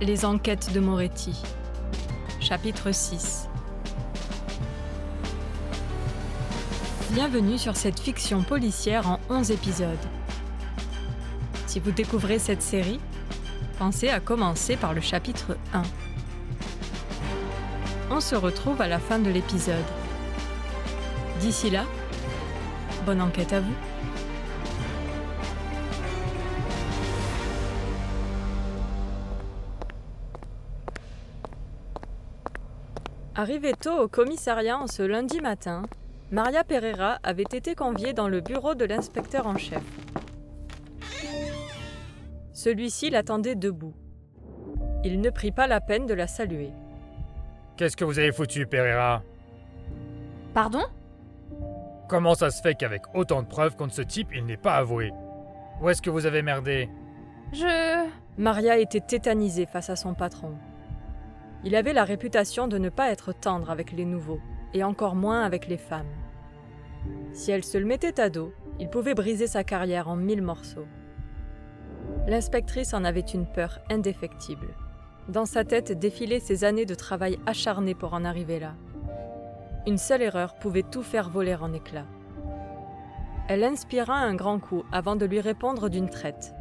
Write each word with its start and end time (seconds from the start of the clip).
Les 0.00 0.24
enquêtes 0.24 0.72
de 0.72 0.78
Moretti. 0.78 1.42
Chapitre 2.38 2.92
6. 2.92 3.48
Bienvenue 7.10 7.58
sur 7.58 7.76
cette 7.76 7.98
fiction 7.98 8.44
policière 8.44 9.08
en 9.08 9.18
11 9.28 9.50
épisodes. 9.50 9.98
Si 11.66 11.80
vous 11.80 11.90
découvrez 11.90 12.38
cette 12.38 12.62
série, 12.62 13.00
pensez 13.80 14.08
à 14.08 14.20
commencer 14.20 14.76
par 14.76 14.94
le 14.94 15.00
chapitre 15.00 15.56
1. 15.74 15.82
On 18.12 18.20
se 18.20 18.36
retrouve 18.36 18.80
à 18.80 18.86
la 18.86 19.00
fin 19.00 19.18
de 19.18 19.30
l'épisode. 19.30 19.84
D'ici 21.40 21.70
là, 21.70 21.84
bonne 23.04 23.20
enquête 23.20 23.52
à 23.52 23.60
vous. 23.60 23.74
Arrivée 33.38 33.74
tôt 33.74 33.96
au 33.96 34.08
commissariat 34.08 34.76
en 34.76 34.88
ce 34.88 35.04
lundi 35.04 35.40
matin, 35.40 35.84
Maria 36.32 36.64
Pereira 36.64 37.20
avait 37.22 37.44
été 37.44 37.76
conviée 37.76 38.12
dans 38.12 38.26
le 38.26 38.40
bureau 38.40 38.74
de 38.74 38.84
l'inspecteur 38.84 39.46
en 39.46 39.56
chef. 39.56 39.84
Celui-ci 42.52 43.10
l'attendait 43.10 43.54
debout. 43.54 43.94
Il 45.04 45.20
ne 45.20 45.30
prit 45.30 45.52
pas 45.52 45.68
la 45.68 45.80
peine 45.80 46.06
de 46.06 46.14
la 46.14 46.26
saluer. 46.26 46.72
Qu'est-ce 47.76 47.96
que 47.96 48.04
vous 48.04 48.18
avez 48.18 48.32
foutu, 48.32 48.66
Pereira? 48.66 49.22
Pardon? 50.52 50.82
Comment 52.08 52.34
ça 52.34 52.50
se 52.50 52.60
fait 52.60 52.74
qu'avec 52.74 53.02
autant 53.14 53.42
de 53.42 53.46
preuves 53.46 53.76
contre 53.76 53.94
ce 53.94 54.02
type, 54.02 54.30
il 54.34 54.46
n'est 54.46 54.56
pas 54.56 54.74
avoué? 54.74 55.12
Où 55.80 55.88
est-ce 55.88 56.02
que 56.02 56.10
vous 56.10 56.26
avez 56.26 56.42
merdé? 56.42 56.88
Je... 57.52 58.04
Maria 58.36 58.78
était 58.78 58.98
tétanisée 58.98 59.66
face 59.66 59.90
à 59.90 59.94
son 59.94 60.14
patron. 60.14 60.56
Il 61.64 61.74
avait 61.74 61.92
la 61.92 62.04
réputation 62.04 62.68
de 62.68 62.78
ne 62.78 62.88
pas 62.88 63.10
être 63.10 63.32
tendre 63.32 63.70
avec 63.70 63.92
les 63.92 64.04
nouveaux, 64.04 64.40
et 64.74 64.84
encore 64.84 65.14
moins 65.14 65.42
avec 65.42 65.66
les 65.66 65.76
femmes. 65.76 66.06
Si 67.32 67.50
elle 67.50 67.64
se 67.64 67.78
le 67.78 67.86
mettait 67.86 68.20
à 68.20 68.30
dos, 68.30 68.52
il 68.78 68.88
pouvait 68.88 69.14
briser 69.14 69.46
sa 69.46 69.64
carrière 69.64 70.08
en 70.08 70.16
mille 70.16 70.42
morceaux. 70.42 70.86
L'inspectrice 72.26 72.94
en 72.94 73.04
avait 73.04 73.20
une 73.20 73.46
peur 73.46 73.80
indéfectible. 73.90 74.68
Dans 75.28 75.46
sa 75.46 75.64
tête 75.64 75.92
défilaient 75.98 76.40
ses 76.40 76.64
années 76.64 76.86
de 76.86 76.94
travail 76.94 77.38
acharné 77.46 77.94
pour 77.94 78.14
en 78.14 78.24
arriver 78.24 78.58
là. 78.58 78.74
Une 79.86 79.98
seule 79.98 80.22
erreur 80.22 80.54
pouvait 80.58 80.82
tout 80.82 81.02
faire 81.02 81.28
voler 81.28 81.54
en 81.54 81.72
éclats. 81.72 82.06
Elle 83.48 83.64
inspira 83.64 84.14
un 84.14 84.34
grand 84.34 84.58
coup 84.58 84.84
avant 84.92 85.16
de 85.16 85.24
lui 85.24 85.40
répondre 85.40 85.88
d'une 85.88 86.10
traite. 86.10 86.54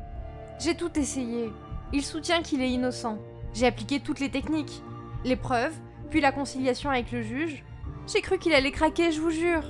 J'ai 0.59 0.75
tout 0.75 0.98
essayé. 0.98 1.52
Il 1.94 2.03
soutient 2.03 2.42
qu'il 2.42 2.62
est 2.62 2.72
innocent. 2.72 3.18
J'ai 3.53 3.68
appliqué 3.68 4.00
toutes 4.00 4.20
les 4.20 4.31
techniques. 4.31 4.81
Les 5.23 5.35
preuves, 5.35 5.73
puis 6.09 6.21
la 6.21 6.31
conciliation 6.31 6.89
avec 6.89 7.11
le 7.11 7.21
juge. 7.21 7.63
J'ai 8.07 8.21
cru 8.21 8.37
qu'il 8.37 8.53
allait 8.53 8.71
craquer, 8.71 9.11
je 9.11 9.19
vous 9.19 9.31
jure. 9.31 9.63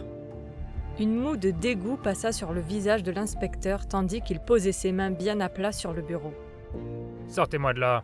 Une 0.99 1.15
moue 1.15 1.37
de 1.37 1.51
dégoût 1.51 1.97
passa 1.97 2.31
sur 2.31 2.53
le 2.53 2.61
visage 2.61 3.03
de 3.03 3.11
l'inspecteur 3.11 3.87
tandis 3.87 4.21
qu'il 4.21 4.39
posait 4.39 4.71
ses 4.71 4.91
mains 4.91 5.11
bien 5.11 5.39
à 5.39 5.49
plat 5.49 5.71
sur 5.71 5.93
le 5.93 6.01
bureau. 6.01 6.33
Sortez-moi 7.27 7.73
de 7.73 7.79
là. 7.79 8.03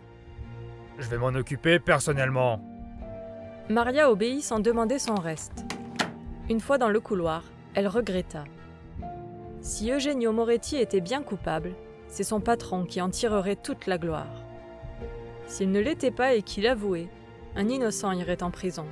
Je 1.00 1.10
vais 1.10 1.18
m'en 1.18 1.28
occuper 1.28 1.80
personnellement. 1.80 2.62
Maria 3.70 4.12
obéit 4.12 4.44
sans 4.44 4.60
demander 4.60 5.00
son 5.00 5.16
reste. 5.16 5.66
Une 6.50 6.60
fois 6.60 6.78
dans 6.78 6.90
le 6.90 7.00
couloir, 7.00 7.44
elle 7.74 7.88
regretta. 7.88 8.44
Si 9.62 9.90
Eugenio 9.92 10.32
Moretti 10.32 10.78
était 10.78 11.02
bien 11.02 11.24
coupable, 11.24 11.74
c'est 12.08 12.24
son 12.24 12.42
patron 12.42 12.86
qui 12.86 13.02
en 13.02 13.10
tirerait 13.10 13.56
toute 13.56 13.88
la 13.88 13.98
gloire. 13.98 14.44
S'il 15.48 15.72
ne 15.72 15.80
l'était 15.80 16.12
pas 16.12 16.34
et 16.34 16.44
qu'il 16.44 16.68
avouait, 16.68 17.08
un 17.56 17.70
innocent 17.70 18.12
irait 18.12 18.44
en 18.44 18.52
prison. 18.52 18.86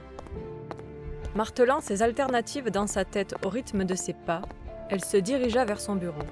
Martelant 1.35 1.81
ses 1.81 2.03
alternatives 2.03 2.69
dans 2.69 2.88
sa 2.88 3.06
tête 3.06 3.35
au 3.46 3.50
rythme 3.50 3.85
de 3.85 3.96
ses 3.96 4.13
pas, 4.13 4.41
elle 4.90 5.03
se 5.03 5.18
dirigea 5.18 5.66
vers 5.66 5.80
son 5.80 5.96
bureau. 5.96 6.24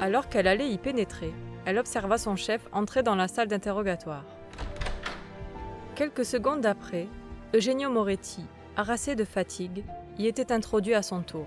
Alors 0.00 0.28
qu'elle 0.28 0.46
allait 0.46 0.70
y 0.70 0.78
pénétrer, 0.78 1.32
elle 1.64 1.78
observa 1.78 2.16
son 2.16 2.36
chef 2.36 2.68
entrer 2.72 3.02
dans 3.02 3.16
la 3.16 3.28
salle 3.28 3.48
d'interrogatoire. 3.48 4.24
Quelques 5.96 6.24
secondes 6.24 6.64
après, 6.64 7.08
Eugenio 7.54 7.90
Moretti, 7.90 8.44
harassé 8.76 9.16
de 9.16 9.24
fatigue, 9.24 9.84
y 10.18 10.26
était 10.26 10.52
introduit 10.52 10.94
à 10.94 11.02
son 11.02 11.22
tour. 11.22 11.46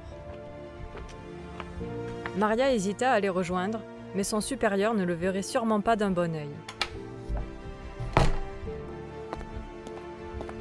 Maria 2.37 2.73
hésita 2.73 3.11
à 3.11 3.19
les 3.19 3.29
rejoindre, 3.29 3.81
mais 4.15 4.23
son 4.23 4.41
supérieur 4.41 4.93
ne 4.93 5.03
le 5.05 5.13
verrait 5.13 5.41
sûrement 5.41 5.81
pas 5.81 5.95
d'un 5.95 6.11
bon 6.11 6.35
œil. 6.35 6.49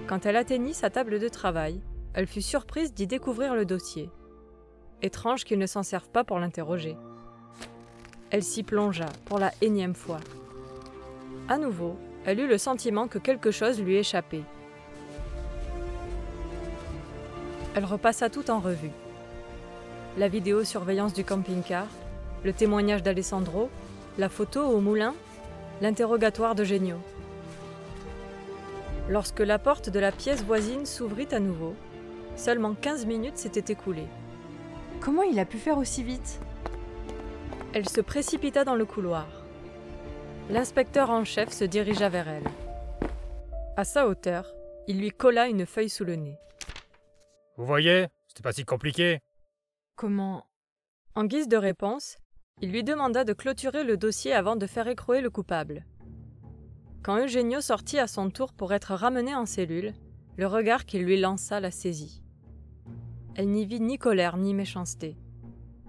Quand 0.09 0.25
elle 0.25 0.37
atteignit 0.37 0.75
sa 0.75 0.89
table 0.89 1.19
de 1.19 1.29
travail, 1.29 1.83
elle 2.15 2.27
fut 2.27 2.41
surprise 2.41 2.95
d'y 2.95 3.07
découvrir 3.07 3.55
le 3.55 3.67
dossier. 3.67 4.09
Étrange 5.03 5.45
qu'il 5.45 5.59
ne 5.59 5.67
s'en 5.67 5.83
serve 5.83 6.09
pas 6.09 6.25
pour 6.25 6.39
l'interroger. 6.39 6.97
Elle 8.31 8.43
s'y 8.43 8.63
plongea 8.63 9.05
pour 9.27 9.39
la 9.39 9.53
énième 9.61 9.95
fois. 9.95 10.21
À 11.47 11.59
nouveau, 11.59 11.99
elle 12.25 12.41
eut 12.41 12.49
le 12.49 12.57
sentiment 12.57 13.07
que 13.07 13.19
quelque 13.19 13.51
chose 13.51 13.83
lui 13.83 13.97
échappait. 13.97 14.45
Elle 17.75 17.85
repassa 17.85 18.31
tout 18.31 18.51
en 18.51 18.61
revue. 18.61 18.91
La 20.17 20.29
vidéosurveillance 20.29 21.13
du 21.13 21.23
camping-car, 21.23 21.87
le 22.45 22.55
témoignage 22.55 23.03
d'Alessandro, 23.03 23.69
la 24.17 24.31
photo 24.31 24.63
au 24.63 24.81
moulin, 24.81 25.15
l'interrogatoire 25.83 26.55
de 26.55 26.65
Genio. 26.65 26.97
Lorsque 29.09 29.41
la 29.41 29.59
porte 29.59 29.89
de 29.89 29.99
la 29.99 30.13
pièce 30.13 30.45
voisine 30.45 30.85
s'ouvrit 30.85 31.29
à 31.33 31.41
nouveau, 31.41 31.75
seulement 32.37 32.75
15 32.75 33.07
minutes 33.07 33.39
s'étaient 33.39 33.73
écoulées. 33.73 34.09
Comment 35.01 35.23
il 35.23 35.39
a 35.39 35.47
pu 35.47 35.57
faire 35.57 35.79
aussi 35.79 36.03
vite? 36.03 36.41
Elle 37.73 37.89
se 37.89 38.01
précipita 38.03 38.65
dans 38.65 38.75
le 38.75 38.85
couloir. 38.85 39.27
L'inspecteur 40.51 41.11
en 41.11 41.25
chef 41.25 41.51
se 41.53 41.65
dirigea 41.65 42.09
vers 42.09 42.29
elle. 42.29 42.49
À 43.77 43.85
sa 43.85 44.09
hauteur, 44.09 44.53
il 44.87 44.99
lui 44.99 45.11
colla 45.11 45.47
une 45.49 45.67
feuille 45.67 45.91
sous 45.91 46.05
le 46.05 46.17
nez. 46.17 46.37
Vous 47.57 47.65
voyez 47.65 48.09
C'était 48.27 48.43
pas 48.43 48.53
si 48.53 48.65
compliqué. 48.65 49.21
Comment? 49.97 50.47
En 51.15 51.25
guise 51.25 51.49
de 51.49 51.57
réponse, 51.57 52.19
il 52.61 52.73
lui 52.73 52.85
demanda 52.85 53.25
de 53.25 53.33
clôturer 53.33 53.85
le 53.85 53.97
dossier 53.97 54.33
avant 54.33 54.57
de 54.57 54.67
faire 54.67 54.89
écrouer 54.89 55.21
le 55.21 55.31
coupable. 55.31 55.85
Quand 57.03 57.17
Eugenio 57.17 57.61
sortit 57.61 57.99
à 57.99 58.07
son 58.07 58.31
tour 58.31 58.53
pour 58.53 58.73
être 58.73 58.95
ramené 58.95 59.35
en 59.35 59.47
cellule, 59.47 59.95
le 60.37 60.47
regard 60.47 60.85
qu'il 60.85 61.05
lui 61.05 61.19
lança 61.19 61.61
la 61.61 61.71
saisit. 61.71 62.23
Elle 63.35 63.51
n'y 63.51 63.67
vit 63.67 63.81
ni 63.81 63.99
colère 63.99 64.37
ni 64.37 64.53
méchanceté, 64.53 65.17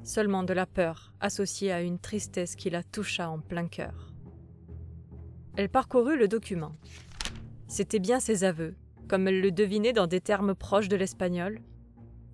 seulement 0.03 0.43
de 0.43 0.53
la 0.53 0.65
peur 0.65 1.13
associée 1.19 1.71
à 1.71 1.81
une 1.81 1.99
tristesse 1.99 2.55
qui 2.55 2.69
la 2.69 2.83
toucha 2.83 3.29
en 3.29 3.39
plein 3.39 3.67
cœur. 3.67 4.13
Elle 5.57 5.69
parcourut 5.69 6.17
le 6.17 6.27
document. 6.27 6.75
C'étaient 7.67 7.99
bien 7.99 8.19
ses 8.19 8.43
aveux, 8.43 8.75
comme 9.07 9.27
elle 9.27 9.41
le 9.41 9.51
devinait 9.51 9.93
dans 9.93 10.07
des 10.07 10.21
termes 10.21 10.55
proches 10.55 10.87
de 10.87 10.95
l'espagnol. 10.95 11.59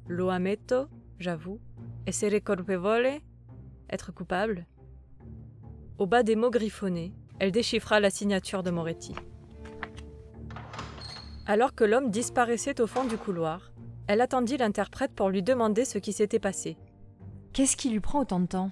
Lo 0.07 0.29
ameto, 0.29 0.87
j'avoue, 1.17 1.59
essere 2.05 2.41
colpevole, 2.41 3.21
être 3.89 4.13
coupable. 4.13 4.67
Au 5.97 6.05
bas 6.05 6.23
des 6.23 6.35
mots 6.35 6.51
griffonnés, 6.51 7.13
elle 7.39 7.51
déchiffra 7.51 7.99
la 7.99 8.09
signature 8.09 8.63
de 8.63 8.71
Moretti. 8.71 9.15
Alors 11.45 11.75
que 11.75 11.83
l'homme 11.83 12.09
disparaissait 12.09 12.81
au 12.81 12.87
fond 12.87 13.03
du 13.03 13.17
couloir, 13.17 13.71
elle 14.07 14.21
attendit 14.21 14.57
l'interprète 14.57 15.11
pour 15.13 15.29
lui 15.29 15.43
demander 15.43 15.85
ce 15.85 15.97
qui 15.97 16.13
s'était 16.13 16.39
passé. 16.39 16.77
Qu'est-ce 17.53 17.77
qui 17.77 17.89
lui 17.89 17.99
prend 17.99 18.21
autant 18.21 18.39
de 18.39 18.47
temps? 18.47 18.71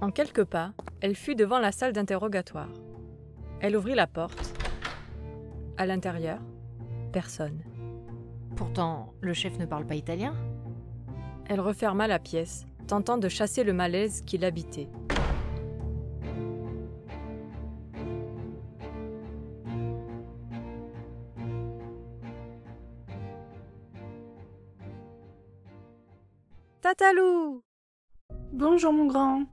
En 0.00 0.10
quelques 0.10 0.44
pas, 0.44 0.72
elle 1.00 1.14
fut 1.14 1.34
devant 1.34 1.58
la 1.58 1.72
salle 1.72 1.92
d'interrogatoire. 1.92 2.68
Elle 3.60 3.76
ouvrit 3.76 3.94
la 3.94 4.06
porte. 4.06 4.52
À 5.76 5.86
l'intérieur, 5.86 6.40
personne. 7.12 7.62
Pourtant, 8.56 9.14
le 9.20 9.32
chef 9.32 9.58
ne 9.58 9.66
parle 9.66 9.86
pas 9.86 9.94
italien? 9.94 10.34
Elle 11.46 11.60
referma 11.60 12.06
la 12.06 12.18
pièce, 12.18 12.66
tentant 12.86 13.18
de 13.18 13.28
chasser 13.28 13.64
le 13.64 13.72
malaise 13.72 14.22
qui 14.22 14.38
l'habitait. 14.38 14.88
Tatalou 26.82 27.62
Bonjour 28.52 28.92
mon 28.92 29.06
grand. 29.06 29.44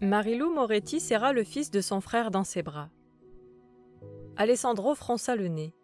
Marilou 0.00 0.54
Moretti 0.54 1.00
serra 1.00 1.32
le 1.32 1.42
fils 1.42 1.72
de 1.72 1.80
son 1.80 2.00
frère 2.00 2.30
dans 2.30 2.44
ses 2.44 2.62
bras. 2.62 2.88
Alessandro 4.36 4.94
fronça 4.94 5.34
le 5.34 5.48
nez. 5.48 5.74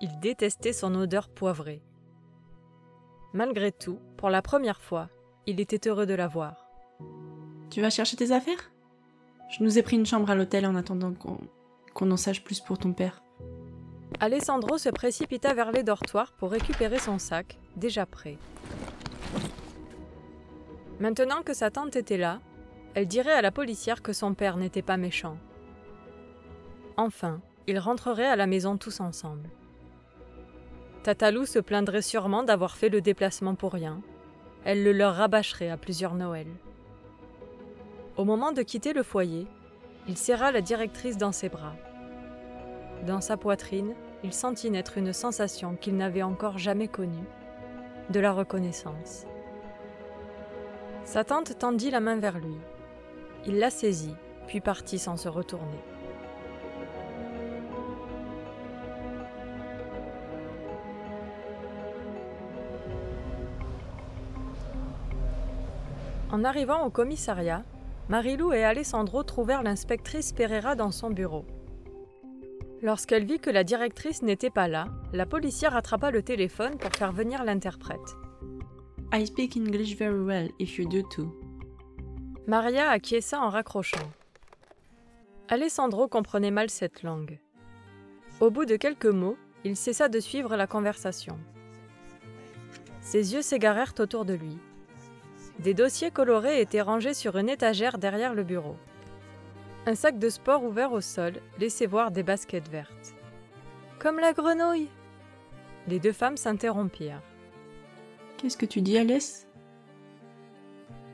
Il 0.00 0.20
détestait 0.20 0.72
son 0.72 0.94
odeur 0.94 1.28
poivrée. 1.28 1.82
Malgré 3.34 3.72
tout, 3.72 3.98
pour 4.16 4.30
la 4.30 4.40
première 4.40 4.80
fois, 4.80 5.10
il 5.44 5.60
était 5.60 5.86
heureux 5.86 6.06
de 6.06 6.14
la 6.14 6.28
voir. 6.28 6.70
Tu 7.68 7.82
vas 7.82 7.90
chercher 7.90 8.16
tes 8.16 8.32
affaires? 8.32 8.72
Je 9.50 9.62
nous 9.62 9.76
ai 9.76 9.82
pris 9.82 9.96
une 9.96 10.06
chambre 10.06 10.30
à 10.30 10.34
l'hôtel 10.34 10.64
en 10.64 10.76
attendant 10.76 11.12
qu'on 11.12 11.36
qu'on 11.92 12.10
en 12.10 12.16
sache 12.16 12.42
plus 12.42 12.60
pour 12.60 12.78
ton 12.78 12.94
père. 12.94 13.22
Alessandro 14.18 14.78
se 14.78 14.88
précipita 14.88 15.52
vers 15.52 15.72
les 15.72 15.82
dortoirs 15.82 16.32
pour 16.32 16.52
récupérer 16.52 16.98
son 16.98 17.18
sac, 17.18 17.58
déjà 17.76 18.06
prêt. 18.06 18.38
Maintenant 21.02 21.42
que 21.42 21.52
sa 21.52 21.72
tante 21.72 21.96
était 21.96 22.16
là, 22.16 22.38
elle 22.94 23.08
dirait 23.08 23.32
à 23.32 23.42
la 23.42 23.50
policière 23.50 24.02
que 24.02 24.12
son 24.12 24.34
père 24.34 24.56
n'était 24.56 24.82
pas 24.82 24.96
méchant. 24.96 25.36
Enfin, 26.96 27.40
ils 27.66 27.80
rentreraient 27.80 28.28
à 28.28 28.36
la 28.36 28.46
maison 28.46 28.76
tous 28.76 29.00
ensemble. 29.00 29.50
Tatalou 31.02 31.44
se 31.44 31.58
plaindrait 31.58 32.02
sûrement 32.02 32.44
d'avoir 32.44 32.76
fait 32.76 32.88
le 32.88 33.00
déplacement 33.00 33.56
pour 33.56 33.72
rien. 33.72 34.00
Elle 34.64 34.84
le 34.84 34.92
leur 34.92 35.16
rabâcherait 35.16 35.70
à 35.70 35.76
plusieurs 35.76 36.14
Noëls. 36.14 36.54
Au 38.16 38.24
moment 38.24 38.52
de 38.52 38.62
quitter 38.62 38.92
le 38.92 39.02
foyer, 39.02 39.48
il 40.06 40.16
serra 40.16 40.52
la 40.52 40.60
directrice 40.60 41.16
dans 41.16 41.32
ses 41.32 41.48
bras. 41.48 41.74
Dans 43.08 43.20
sa 43.20 43.36
poitrine, 43.36 43.94
il 44.22 44.32
sentit 44.32 44.70
naître 44.70 44.98
une 44.98 45.12
sensation 45.12 45.74
qu'il 45.74 45.96
n'avait 45.96 46.22
encore 46.22 46.58
jamais 46.58 46.86
connue, 46.86 47.26
de 48.10 48.20
la 48.20 48.30
reconnaissance. 48.30 49.26
Sa 51.04 51.24
tante 51.24 51.58
tendit 51.58 51.90
la 51.90 52.00
main 52.00 52.16
vers 52.16 52.38
lui. 52.38 52.56
Il 53.46 53.58
la 53.58 53.70
saisit, 53.70 54.14
puis 54.46 54.60
partit 54.60 54.98
sans 54.98 55.16
se 55.16 55.28
retourner. 55.28 55.80
En 66.30 66.44
arrivant 66.44 66.86
au 66.86 66.90
commissariat, 66.90 67.62
Marilou 68.08 68.52
et 68.52 68.64
Alessandro 68.64 69.22
trouvèrent 69.22 69.62
l'inspectrice 69.62 70.32
Pereira 70.32 70.74
dans 70.74 70.90
son 70.90 71.10
bureau. 71.10 71.44
Lorsqu'elle 72.80 73.24
vit 73.24 73.38
que 73.38 73.50
la 73.50 73.64
directrice 73.64 74.22
n'était 74.22 74.50
pas 74.50 74.66
là, 74.66 74.86
la 75.12 75.26
policière 75.26 75.76
attrapa 75.76 76.10
le 76.10 76.22
téléphone 76.22 76.78
pour 76.78 76.90
faire 76.92 77.12
venir 77.12 77.44
l'interprète. 77.44 78.16
I 79.14 79.26
speak 79.26 79.56
English 79.56 79.98
very 79.98 80.24
well 80.24 80.48
if 80.58 80.78
you 80.78 80.88
do 80.88 81.02
too. 81.02 81.30
Maria 82.46 82.88
acquiesça 82.88 83.38
en 83.38 83.50
raccrochant. 83.50 84.10
Alessandro 85.48 86.08
comprenait 86.08 86.50
mal 86.50 86.70
cette 86.70 87.02
langue. 87.02 87.38
Au 88.40 88.50
bout 88.50 88.64
de 88.64 88.76
quelques 88.76 89.04
mots, 89.04 89.36
il 89.64 89.76
cessa 89.76 90.08
de 90.08 90.18
suivre 90.18 90.56
la 90.56 90.66
conversation. 90.66 91.38
Ses 93.02 93.34
yeux 93.34 93.42
s'égarèrent 93.42 93.92
autour 93.98 94.24
de 94.24 94.32
lui. 94.32 94.56
Des 95.58 95.74
dossiers 95.74 96.10
colorés 96.10 96.62
étaient 96.62 96.80
rangés 96.80 97.12
sur 97.12 97.36
une 97.36 97.50
étagère 97.50 97.98
derrière 97.98 98.32
le 98.32 98.44
bureau. 98.44 98.76
Un 99.84 99.94
sac 99.94 100.18
de 100.18 100.30
sport 100.30 100.64
ouvert 100.64 100.92
au 100.92 101.02
sol 101.02 101.34
laissait 101.58 101.84
voir 101.84 102.12
des 102.12 102.22
baskets 102.22 102.70
vertes. 102.70 103.14
Comme 103.98 104.18
la 104.18 104.32
grenouille 104.32 104.88
Les 105.86 105.98
deux 105.98 106.12
femmes 106.12 106.38
s'interrompirent. 106.38 107.20
Qu'est-ce 108.42 108.56
que 108.56 108.66
tu 108.66 108.80
dis, 108.82 108.98
Alès? 108.98 109.46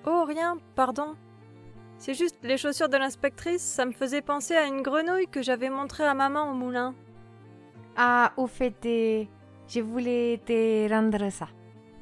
Oh, 0.07 0.25
rien, 0.27 0.57
pardon. 0.75 1.15
C'est 1.99 2.15
juste 2.15 2.39
les 2.43 2.57
chaussures 2.57 2.89
de 2.89 2.97
l'inspectrice, 2.97 3.61
ça 3.61 3.85
me 3.85 3.93
faisait 3.93 4.23
penser 4.23 4.55
à 4.55 4.65
une 4.65 4.81
grenouille 4.81 5.27
que 5.27 5.43
j'avais 5.43 5.69
montrée 5.69 6.07
à 6.07 6.15
maman 6.15 6.51
au 6.51 6.55
moulin. 6.55 6.95
Ah, 7.97 8.33
au 8.39 8.47
fait, 8.47 9.29
je 9.69 9.81
voulais 9.81 10.41
te 10.47 10.89
rendre 10.91 11.31
ça. 11.31 11.49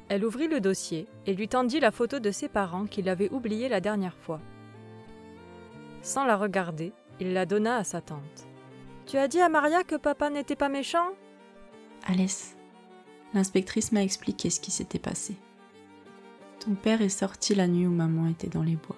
Elle 0.07 0.23
ouvrit 0.23 0.47
le 0.47 0.61
dossier 0.61 1.07
et 1.25 1.33
lui 1.33 1.49
tendit 1.49 1.81
la 1.81 1.91
photo 1.91 2.19
de 2.19 2.31
ses 2.31 2.47
parents 2.47 2.85
qu'il 2.85 3.09
avait 3.09 3.31
oubliée 3.31 3.67
la 3.67 3.81
dernière 3.81 4.15
fois. 4.15 4.39
Sans 6.01 6.25
la 6.25 6.37
regarder, 6.37 6.93
il 7.19 7.33
la 7.33 7.45
donna 7.45 7.77
à 7.77 7.83
sa 7.83 7.99
tante. 7.99 8.47
Tu 9.05 9.17
as 9.17 9.27
dit 9.27 9.41
à 9.41 9.49
Maria 9.49 9.83
que 9.83 9.95
papa 9.95 10.29
n'était 10.29 10.55
pas 10.55 10.69
méchant? 10.69 11.09
Alès, 12.07 12.56
l'inspectrice 13.37 13.91
m'a 13.91 14.01
expliqué 14.01 14.49
ce 14.49 14.59
qui 14.59 14.71
s'était 14.71 14.97
passé. 14.97 15.37
Ton 16.59 16.73
père 16.73 17.03
est 17.03 17.09
sorti 17.09 17.53
la 17.53 17.67
nuit 17.67 17.85
où 17.85 17.91
maman 17.91 18.27
était 18.27 18.47
dans 18.47 18.63
les 18.63 18.75
bois. 18.75 18.97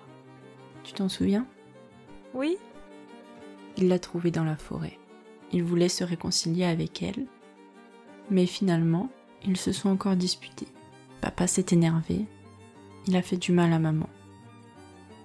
Tu 0.84 0.94
t'en 0.94 1.10
souviens? 1.10 1.46
Oui 2.34 2.58
Il 3.76 3.90
l'a 3.90 4.00
trouvée 4.00 4.32
dans 4.32 4.46
la 4.46 4.56
forêt. 4.56 4.98
Il 5.52 5.64
voulait 5.64 5.90
se 5.90 6.06
réconcilier 6.06 6.64
avec 6.64 7.04
elle, 7.04 7.28
mais 8.30 8.46
finalement, 8.46 9.10
ils 9.44 9.58
se 9.58 9.74
sont 9.74 9.90
encore 9.90 10.16
disputés. 10.16 10.68
Papa 11.20 11.46
s'est 11.46 11.66
énervé. 11.72 12.26
Il 13.08 13.18
a 13.18 13.22
fait 13.22 13.38
du 13.38 13.52
mal 13.52 13.74
à 13.74 13.80
maman. 13.80 14.08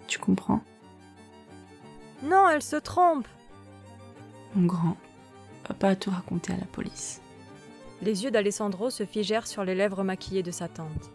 Tu 0.08 0.18
comprends? 0.18 0.62
Non, 2.24 2.48
elle 2.48 2.62
se 2.62 2.76
trompe 2.76 3.28
Mon 4.56 4.66
grand, 4.66 4.96
papa 5.62 5.90
a 5.90 5.96
tout 5.96 6.10
raconté 6.10 6.52
à 6.52 6.56
la 6.56 6.66
police. 6.66 7.20
Les 8.04 8.22
yeux 8.22 8.30
d'Alessandro 8.30 8.90
se 8.90 9.06
figèrent 9.06 9.46
sur 9.46 9.64
les 9.64 9.74
lèvres 9.74 10.04
maquillées 10.04 10.42
de 10.42 10.50
sa 10.50 10.68
tante, 10.68 11.10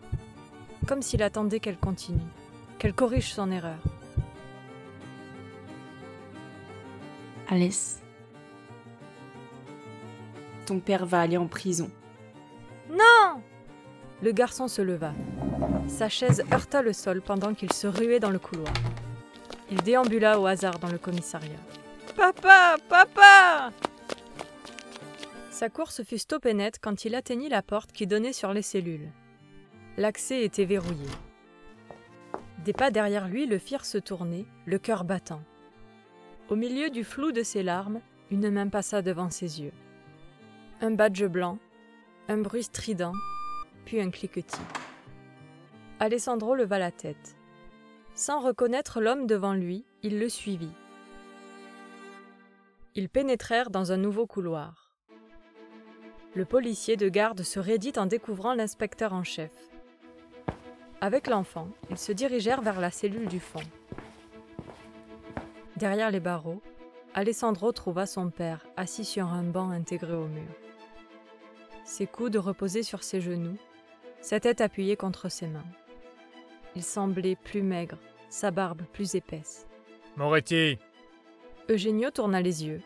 comme 0.88 1.04
s'il 1.04 1.22
attendait 1.22 1.60
qu'elle 1.60 1.78
continue, 1.78 2.18
qu'elle 2.80 2.96
corrige 2.96 3.32
son 3.32 3.52
erreur. 3.52 3.78
Alès, 7.48 8.02
ton 10.66 10.80
père 10.80 11.06
va 11.06 11.22
aller 11.22 11.38
en 11.38 11.46
prison. 11.46 11.92
Non 12.90 13.44
Le 14.24 14.32
garçon 14.32 14.68
se 14.68 14.82
leva. 14.82 15.14
Sa 15.88 16.10
chaise 16.10 16.44
heurta 16.52 16.82
le 16.82 16.94
sol 16.94 17.22
pendant 17.22 17.54
qu'il 17.54 17.72
se 17.72 17.86
ruait 17.86 18.20
dans 18.20 18.32
le 18.32 18.40
couloir. 18.40 18.74
Il 19.70 19.84
déambula 19.84 20.40
au 20.40 20.48
hasard 20.48 20.80
dans 20.80 20.90
le 20.90 20.98
commissariat. 20.98 21.60
Papa 22.16 22.78
Papa 22.90 23.72
Sa 25.60 25.68
course 25.68 26.04
fut 26.04 26.20
stoppée 26.20 26.54
net 26.54 26.80
quand 26.82 27.04
il 27.04 27.16
atteignit 27.16 27.50
la 27.50 27.62
porte 27.62 27.92
qui 27.92 28.08
donnait 28.08 28.32
sur 28.32 28.54
les 28.54 28.62
cellules. 28.62 29.12
L'accès 29.98 30.46
était 30.46 30.64
verrouillé. 30.64 31.10
Des 32.64 32.72
pas 32.72 32.92
derrière 32.92 33.28
lui 33.28 33.46
le 33.46 33.58
firent 33.58 33.84
se 33.84 33.98
tourner, 33.98 34.46
le 34.66 34.80
cœur 34.80 35.04
battant. 35.04 35.42
Au 36.48 36.56
milieu 36.56 36.90
du 36.90 37.04
flou 37.04 37.34
de 37.34 37.44
ses 37.44 37.62
larmes, 37.62 38.00
une 38.32 38.50
main 38.50 38.70
passa 38.70 39.02
devant 39.02 39.30
ses 39.30 39.60
yeux. 39.60 39.74
Un 40.80 40.92
badge 40.92 41.26
blanc, 41.26 41.60
un 42.30 42.38
bruit 42.38 42.64
strident, 42.64 43.12
puis 43.84 44.00
un 44.00 44.12
cliquetis. 44.12 44.62
Alessandro 46.00 46.56
leva 46.56 46.80
la 46.80 46.92
tête. 46.92 47.36
Sans 48.16 48.40
reconnaître 48.40 49.02
l'homme 49.02 49.28
devant 49.28 49.56
lui, 49.56 49.84
il 50.04 50.20
le 50.20 50.30
suivit. 50.30 50.72
Ils 52.95 53.10
pénétrèrent 53.10 53.72
dans 53.72 53.92
un 53.92 53.98
nouveau 53.98 54.26
couloir. 54.26 54.89
Le 56.36 56.45
policier 56.45 56.95
de 56.95 57.09
garde 57.09 57.42
se 57.42 57.59
raidit 57.59 57.98
en 57.98 58.06
découvrant 58.06 58.54
l'inspecteur 58.54 59.14
en 59.14 59.24
chef. 59.24 59.52
Avec 61.02 61.28
l'enfant, 61.28 61.69
ils 61.90 61.98
se 61.98 62.12
dirigèrent 62.12 62.62
vers 62.62 62.80
la 62.80 62.92
cellule 62.92 63.28
du 63.28 63.40
fond. 63.40 63.64
Derrière 65.78 66.12
les 66.12 66.19
barreaux, 66.19 66.62
Alessandro 67.16 67.71
trouva 67.71 68.06
son 68.06 68.30
père 68.30 68.68
assis 68.78 69.06
sur 69.06 69.28
un 69.28 69.44
banc 69.44 69.71
intégré 69.71 70.14
au 70.14 70.28
mur. 70.28 70.52
Ses 71.83 72.06
coudes 72.06 72.36
reposaient 72.36 72.83
sur 72.83 73.02
ses 73.02 73.21
genoux, 73.21 73.57
sa 74.21 74.40
tête 74.40 74.62
appuyée 74.62 74.95
contre 74.95 75.30
ses 75.30 75.48
mains. 75.48 75.66
Il 76.76 76.83
semblait 76.83 77.36
plus 77.36 77.64
maigre, 77.64 77.98
sa 78.30 78.52
barbe 78.52 78.83
plus 78.94 79.16
épaisse. 79.16 79.68
Moretti 80.18 80.78
Eugenio 81.69 82.12
tourna 82.12 82.42
les 82.42 82.66
yeux. 82.66 82.81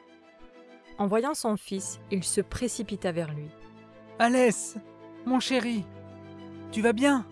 En 0.98 1.08
voyant 1.08 1.34
son 1.34 1.58
fils, 1.58 2.00
il 2.12 2.24
se 2.24 2.42
précipita 2.42 3.12
vers 3.12 3.34
lui. 3.34 3.50
Alès 4.20 4.78
Mon 5.26 5.40
chéri 5.40 5.86
Tu 6.72 6.82
vas 6.82 6.94
bien? 6.94 7.26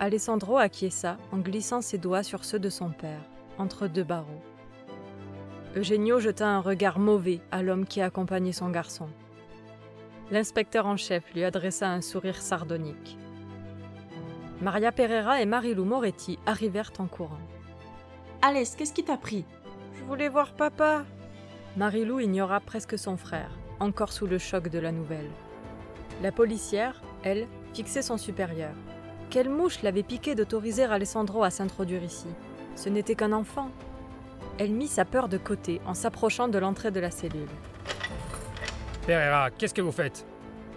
Alessandro 0.00 0.58
acquiesça 0.58 1.18
en 1.32 1.38
glissant 1.38 1.80
ses 1.80 1.98
doigts 1.98 2.22
sur 2.22 2.44
ceux 2.44 2.58
de 2.58 2.70
son 2.70 2.90
père, 2.90 3.22
entre 3.58 3.86
deux 3.86 4.04
barreaux. 4.04 4.42
Eugenio 5.76 6.20
jeta 6.20 6.48
un 6.48 6.60
regard 6.60 6.98
mauvais 6.98 7.40
à 7.50 7.62
l'homme 7.62 7.86
qui 7.86 8.00
accompagnait 8.00 8.52
son 8.52 8.70
garçon. 8.70 9.08
L'inspecteur 10.30 10.86
en 10.86 10.96
chef 10.96 11.22
lui 11.34 11.44
adressa 11.44 11.88
un 11.88 12.00
sourire 12.00 12.40
sardonique. 12.40 13.18
Maria 14.60 14.90
Pereira 14.90 15.42
et 15.42 15.46
Marilou 15.46 15.84
Moretti 15.84 16.38
arrivèrent 16.46 16.92
en 16.98 17.06
courant. 17.06 17.38
Alès, 18.40 18.74
qu'est-ce 18.74 18.94
qui 18.94 19.04
t'a 19.04 19.18
pris? 19.18 19.44
Je 19.94 20.04
voulais 20.04 20.28
voir 20.28 20.54
papa. 20.54 21.04
Marilou 21.76 22.20
ignora 22.20 22.60
presque 22.60 22.98
son 22.98 23.18
frère, 23.18 23.50
encore 23.80 24.10
sous 24.10 24.26
le 24.26 24.38
choc 24.38 24.68
de 24.68 24.78
la 24.78 24.92
nouvelle. 24.92 25.28
La 26.22 26.32
policière, 26.32 27.02
elle, 27.22 27.46
fixait 27.74 28.00
son 28.00 28.16
supérieur. 28.16 28.72
Quelle 29.28 29.50
mouche 29.50 29.82
l'avait 29.82 30.02
piqué 30.02 30.34
d'autoriser 30.34 30.84
Alessandro 30.84 31.42
à 31.44 31.50
s'introduire 31.50 32.02
ici? 32.02 32.28
Ce 32.76 32.88
n'était 32.88 33.14
qu'un 33.14 33.32
enfant. 33.32 33.70
Elle 34.58 34.70
mit 34.70 34.88
sa 34.88 35.04
peur 35.04 35.28
de 35.28 35.36
côté 35.36 35.82
en 35.84 35.92
s'approchant 35.92 36.48
de 36.48 36.56
l'entrée 36.56 36.90
de 36.90 37.00
la 37.00 37.10
cellule. 37.10 37.46
Pereira, 39.06 39.50
qu'est-ce 39.50 39.74
que 39.74 39.82
vous 39.82 39.92
faites? 39.92 40.24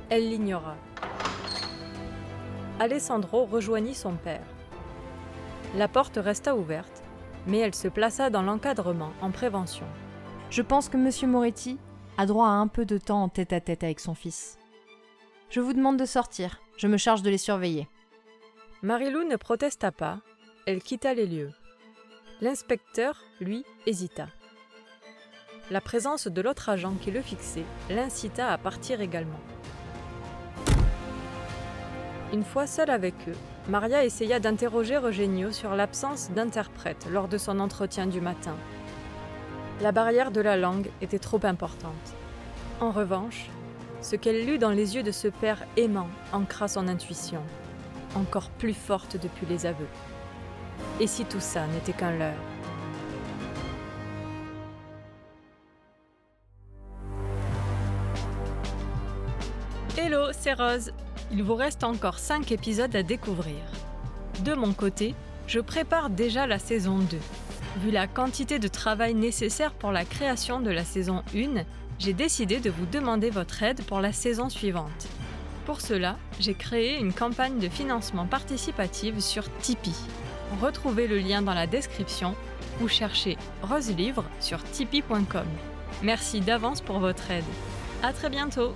Elle 0.10 0.30
l'ignora. 0.30 0.76
Alessandro 2.78 3.46
rejoignit 3.46 3.96
son 3.96 4.16
père. 4.16 4.46
La 5.78 5.88
porte 5.88 6.20
resta 6.22 6.58
ouverte, 6.58 7.04
mais 7.48 7.60
elle 7.60 7.76
se 7.76 7.88
plaça 7.88 8.30
dans 8.30 8.42
l'encadrement 8.42 9.14
en 9.22 9.32
prévention. 9.32 9.86
Je 10.50 10.64
pense 10.64 10.90
que 10.90 10.98
Monsieur 10.98 11.28
Moretti 11.28 11.78
a 12.18 12.26
droit 12.26 12.48
à 12.48 12.52
un 12.52 12.68
peu 12.68 12.84
de 12.84 12.98
temps 12.98 13.22
en 13.22 13.30
tête 13.30 13.54
à 13.54 13.62
tête 13.62 13.84
avec 13.84 14.00
son 14.00 14.16
fils. 14.16 14.58
Je 15.52 15.60
vous 15.60 15.74
demande 15.74 15.98
de 15.98 16.06
sortir, 16.06 16.60
je 16.76 16.88
me 16.88 16.98
charge 16.98 17.22
de 17.22 17.30
les 17.30 17.38
surveiller. 17.38 17.88
Marilou 18.82 19.24
ne 19.26 19.36
protesta 19.36 19.92
pas, 19.92 20.22
elle 20.66 20.82
quitta 20.82 21.14
les 21.14 21.28
lieux. 21.28 21.52
L'inspecteur, 22.42 23.22
lui, 23.40 23.64
hésita. 23.86 24.28
La 25.70 25.82
présence 25.82 26.26
de 26.28 26.42
l'autre 26.42 26.70
agent 26.70 26.96
qui 27.00 27.12
le 27.12 27.22
fixait 27.22 27.66
l'incita 27.92 28.52
à 28.52 28.58
partir 28.58 29.02
également. 29.02 29.40
Une 32.34 32.44
fois 32.44 32.66
seule 32.66 32.90
avec 32.90 33.14
eux, 33.28 33.38
Maria 33.68 34.04
essaya 34.04 34.40
d'interroger 34.40 34.96
Eugenio 34.96 35.52
sur 35.52 35.76
l'absence 35.76 36.32
d'interprète 36.32 37.06
lors 37.12 37.28
de 37.28 37.38
son 37.38 37.60
entretien 37.60 38.08
du 38.08 38.20
matin. 38.20 38.56
La 39.82 39.94
barrière 39.94 40.32
de 40.32 40.42
la 40.42 40.58
langue 40.58 40.90
était 41.02 41.20
trop 41.20 41.40
importante. 41.44 41.94
En 42.82 42.92
revanche, 42.92 43.50
ce 44.02 44.18
qu'elle 44.18 44.46
lut 44.46 44.58
dans 44.58 44.72
les 44.72 44.98
yeux 44.98 45.04
de 45.04 45.12
ce 45.12 45.30
père 45.30 45.66
aimant 45.78 46.10
ancra 46.34 46.68
son 46.68 46.90
intuition, 46.90 47.42
encore 48.14 48.50
plus 48.50 48.74
forte 48.74 49.16
depuis 49.16 49.46
les 49.46 49.66
aveux. 49.66 49.88
Et 51.00 51.08
si 51.08 51.24
tout 51.24 51.40
ça 51.40 51.66
n'était 51.68 51.94
qu'un 51.94 52.12
leurre? 52.12 52.34
Hello, 59.98 60.34
c'est 60.34 60.54
Rose. 60.54 60.92
Il 61.32 61.44
vous 61.44 61.56
reste 61.56 61.86
encore 61.86 62.20
5 62.20 62.52
épisodes 62.52 62.96
à 62.98 63.04
découvrir. 63.04 63.62
De 64.44 64.56
mon 64.56 64.74
côté, 64.74 65.16
je 65.48 65.62
prépare 65.62 66.10
déjà 66.10 66.48
la 66.48 66.60
saison 66.60 66.98
2. 66.98 67.18
Vu 67.78 67.92
la 67.92 68.08
quantité 68.08 68.58
de 68.60 68.68
travail 68.68 69.14
nécessaire 69.14 69.74
pour 69.74 69.92
la 69.92 70.04
création 70.04 70.60
de 70.60 70.72
la 70.72 70.84
saison 70.84 71.24
1, 71.36 71.64
j'ai 72.00 72.14
décidé 72.14 72.60
de 72.60 72.70
vous 72.70 72.86
demander 72.88 73.30
votre 73.30 73.62
aide 73.62 73.84
pour 73.84 74.02
la 74.02 74.12
saison 74.12 74.50
suivante. 74.50 75.08
Pour 75.66 75.82
cela, 75.82 76.18
j'ai 76.40 76.56
créé 76.56 76.98
une 76.98 77.14
campagne 77.14 77.60
de 77.60 77.70
financement 77.70 78.26
participative 78.26 79.20
sur 79.20 79.44
Tipeee. 79.60 79.94
Retrouvez 80.62 81.08
le 81.08 81.20
lien 81.20 81.44
dans 81.44 81.54
la 81.54 81.68
description 81.68 82.36
ou 82.82 82.88
cherchez 82.88 83.38
Rose 83.62 83.96
Livre 83.96 84.26
sur 84.40 84.64
tipeee.com. 84.64 85.46
Merci 86.02 86.42
d'avance 86.42 86.82
pour 86.82 87.00
votre 87.00 87.30
aide. 87.30 87.44
À 88.02 88.14
très 88.14 88.30
bientôt! 88.30 88.74